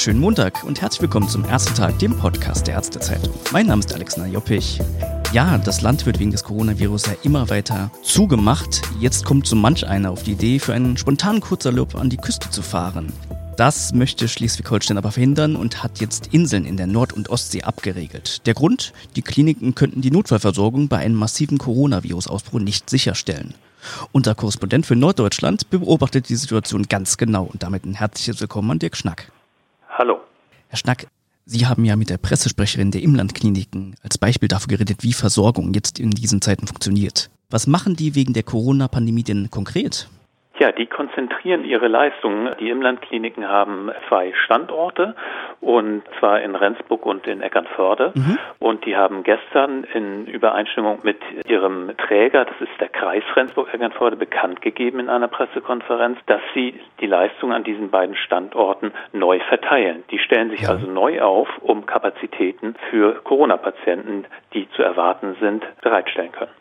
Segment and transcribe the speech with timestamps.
[0.00, 3.34] wunderschönen Montag und herzlich willkommen zum ersten Tag, dem Podcast der Ärztezeitung.
[3.52, 4.80] Mein Name ist Alexander Joppich.
[5.34, 8.80] Ja, das Land wird wegen des Coronavirus ja immer weiter zugemacht.
[8.98, 12.48] Jetzt kommt so manch einer auf die Idee, für einen spontanen Kurzurlaub an die Küste
[12.48, 13.12] zu fahren.
[13.58, 18.46] Das möchte Schleswig-Holstein aber verhindern und hat jetzt Inseln in der Nord- und Ostsee abgeregelt.
[18.46, 18.94] Der Grund?
[19.16, 23.52] Die Kliniken könnten die Notfallversorgung bei einem massiven Coronavirus-Ausbruch nicht sicherstellen.
[24.12, 28.78] Unser Korrespondent für Norddeutschland beobachtet die Situation ganz genau und damit ein herzliches Willkommen an
[28.78, 29.30] Dirk Schnack.
[30.00, 30.18] Hallo.
[30.68, 31.08] Herr Schnack,
[31.44, 35.98] Sie haben ja mit der Pressesprecherin der Imlandkliniken als Beispiel dafür geredet, wie Versorgung jetzt
[36.00, 37.28] in diesen Zeiten funktioniert.
[37.50, 40.08] Was machen die wegen der Corona-Pandemie denn konkret?
[40.60, 42.54] Ja, die konzentrieren ihre Leistungen.
[42.60, 45.16] Die Imlandkliniken haben zwei Standorte
[45.62, 48.12] und zwar in Rendsburg und in Eckernförde.
[48.14, 48.38] Mhm.
[48.58, 51.16] Und die haben gestern in Übereinstimmung mit
[51.48, 57.06] ihrem Träger, das ist der Kreis Rendsburg-Eckernförde, bekannt gegeben in einer Pressekonferenz, dass sie die
[57.06, 60.04] Leistungen an diesen beiden Standorten neu verteilen.
[60.10, 60.68] Die stellen sich ja.
[60.68, 66.59] also neu auf, um Kapazitäten für Corona-Patienten, die zu erwarten sind, bereitstellen können.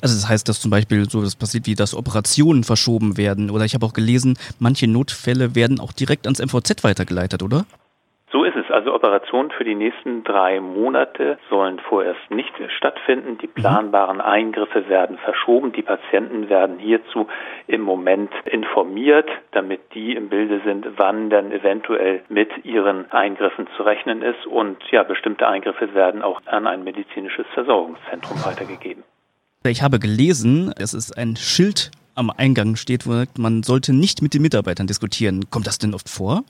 [0.00, 3.50] Also das heißt, dass zum Beispiel so das passiert wie, dass Operationen verschoben werden.
[3.50, 7.64] Oder ich habe auch gelesen, manche Notfälle werden auch direkt ans MVZ weitergeleitet, oder?
[8.30, 8.70] So ist es.
[8.70, 13.38] Also Operationen für die nächsten drei Monate sollen vorerst nicht stattfinden.
[13.38, 13.54] Die mhm.
[13.54, 15.72] planbaren Eingriffe werden verschoben.
[15.72, 17.26] Die Patienten werden hierzu
[17.66, 23.82] im Moment informiert, damit die im Bilde sind, wann dann eventuell mit ihren Eingriffen zu
[23.82, 24.46] rechnen ist.
[24.46, 29.04] Und ja, bestimmte Eingriffe werden auch an ein medizinisches Versorgungszentrum weitergegeben.
[29.64, 34.32] Ich habe gelesen, es ist ein Schild am Eingang steht, wo man sollte nicht mit
[34.32, 35.50] den Mitarbeitern diskutieren.
[35.50, 36.44] Kommt das denn oft vor?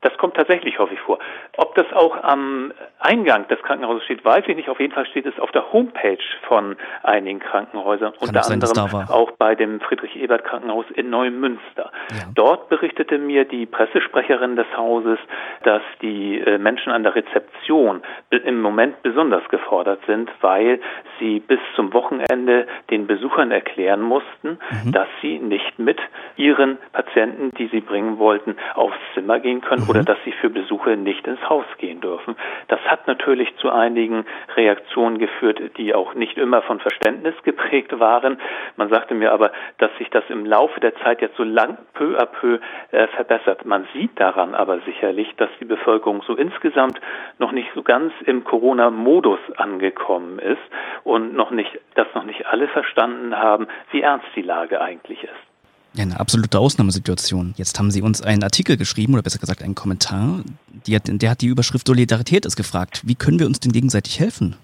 [0.00, 1.18] Das kommt tatsächlich häufig vor.
[1.60, 4.68] Ob das auch am Eingang des Krankenhauses steht, weiß ich nicht.
[4.68, 9.08] Auf jeden Fall steht es auf der Homepage von einigen Krankenhäusern, Kann unter sein, anderem
[9.08, 11.90] auch bei dem Friedrich-Ebert-Krankenhaus in Neumünster.
[12.10, 12.16] Ja.
[12.32, 15.18] Dort berichtete mir die Pressesprecherin des Hauses,
[15.64, 20.80] dass die äh, Menschen an der Rezeption im Moment besonders gefordert sind, weil
[21.18, 24.92] sie bis zum Wochenende den Besuchern erklären mussten, mhm.
[24.92, 25.98] dass sie nicht mit
[26.36, 29.90] ihren Patienten, die sie bringen wollten, aufs Zimmer gehen können mhm.
[29.90, 32.36] oder dass sie für Besuche nicht ins Haus gehen dürfen.
[32.68, 34.26] Das hat natürlich zu einigen
[34.56, 38.40] Reaktionen geführt, die auch nicht immer von Verständnis geprägt waren.
[38.76, 42.18] Man sagte mir aber, dass sich das im Laufe der Zeit jetzt so lang peu
[42.18, 42.58] à peu
[42.90, 43.64] äh, verbessert.
[43.64, 47.00] Man sieht daran aber sicherlich, dass die Bevölkerung so insgesamt
[47.38, 50.58] noch nicht so ganz im Corona-Modus angekommen ist
[51.04, 55.48] und noch nicht, dass noch nicht alle verstanden haben, wie ernst die Lage eigentlich ist.
[55.96, 57.54] Eine absolute Ausnahmesituation.
[57.56, 60.44] Jetzt haben Sie uns einen Artikel geschrieben, oder besser gesagt einen Kommentar.
[60.88, 63.02] Hat, der hat die Überschrift Solidarität ist gefragt.
[63.04, 64.56] Wie können wir uns denn gegenseitig helfen?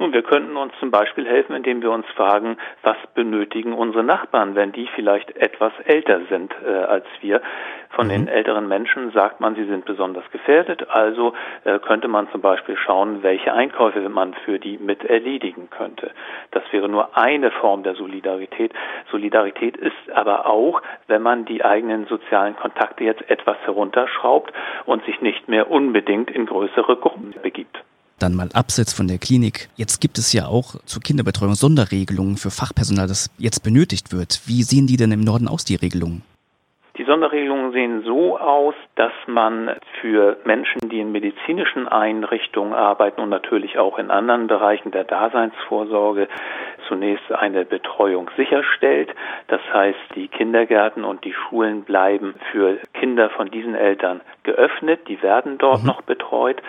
[0.00, 4.54] Nun, wir könnten uns zum Beispiel helfen, indem wir uns fragen, was benötigen unsere Nachbarn,
[4.54, 7.42] wenn die vielleicht etwas älter sind äh, als wir.
[7.90, 8.10] Von mhm.
[8.10, 11.34] den älteren Menschen sagt man, sie sind besonders gefährdet, also
[11.64, 16.12] äh, könnte man zum Beispiel schauen, welche Einkäufe man für die mit erledigen könnte.
[16.50, 18.72] Das wäre nur eine Form der Solidarität.
[19.10, 24.50] Solidarität ist aber auch, wenn man die eigenen sozialen Kontakte jetzt etwas herunterschraubt
[24.86, 27.84] und sich nicht mehr unbedingt in größere Gruppen begibt
[28.22, 29.68] dann mal abseits von der Klinik.
[29.76, 34.40] Jetzt gibt es ja auch zur Kinderbetreuung Sonderregelungen für Fachpersonal, das jetzt benötigt wird.
[34.46, 36.22] Wie sehen die denn im Norden aus, die Regelungen?
[37.00, 39.70] Die Sonderregelungen sehen so aus, dass man
[40.02, 46.28] für Menschen, die in medizinischen Einrichtungen arbeiten und natürlich auch in anderen Bereichen der Daseinsvorsorge
[46.88, 49.14] zunächst eine Betreuung sicherstellt.
[49.46, 55.08] Das heißt, die Kindergärten und die Schulen bleiben für Kinder von diesen Eltern geöffnet.
[55.08, 55.86] Die werden dort mhm.
[55.86, 56.60] noch betreut.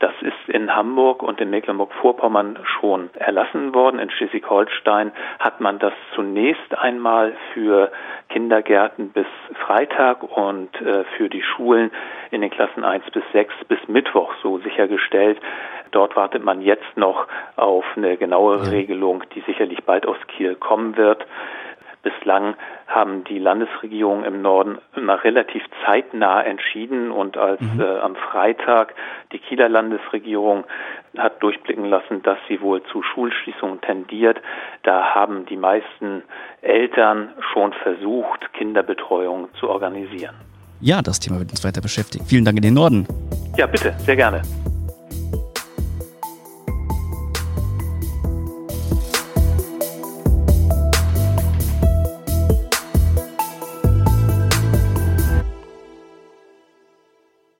[0.00, 3.98] Das ist in Hamburg und in Mecklenburg-Vorpommern schon erlassen worden.
[3.98, 5.10] In Schleswig-Holstein
[5.40, 7.90] hat man das zunächst einmal für
[8.28, 9.26] Kindergärten bis
[9.66, 11.90] Freitag und äh, für die Schulen
[12.30, 15.40] in den Klassen 1 bis 6 bis Mittwoch so sichergestellt.
[15.90, 20.96] Dort wartet man jetzt noch auf eine genauere Regelung, die sicherlich bald aus Kiel kommen
[20.96, 21.26] wird.
[22.08, 22.54] Bislang
[22.86, 27.80] haben die Landesregierungen im Norden immer relativ zeitnah entschieden und als mhm.
[27.80, 28.94] äh, am Freitag
[29.32, 30.64] die Kieler Landesregierung
[31.16, 34.38] hat durchblicken lassen, dass sie wohl zu Schulschließungen tendiert,
[34.84, 36.22] da haben die meisten
[36.62, 40.34] Eltern schon versucht, Kinderbetreuung zu organisieren.
[40.80, 42.24] Ja, das Thema wird uns weiter beschäftigen.
[42.24, 43.06] Vielen Dank in den Norden.
[43.56, 44.42] Ja, bitte, sehr gerne.